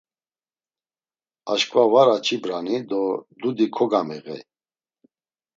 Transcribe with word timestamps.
Aşǩva 1.51 1.83
var 1.93 2.07
aç̌ibrani 2.15 2.77
do 2.89 3.01
dudi 3.39 3.67
kogamiğey. 3.75 4.41